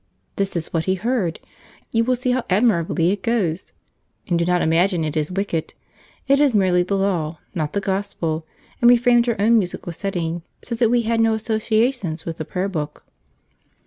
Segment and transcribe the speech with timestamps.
[0.35, 1.39] This is what he heard
[1.91, 3.71] you will see how admirably it goes!
[4.27, 5.75] And do not imagine it is wicked:
[6.27, 8.43] it is merely the Law, not the Gospel,
[8.81, 12.45] and we framed our own musical settings, so that we had no associations with the
[12.45, 13.03] Prayer Book."